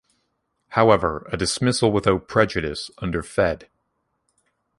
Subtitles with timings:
[0.69, 3.69] However, a dismissal without prejudice under Fed.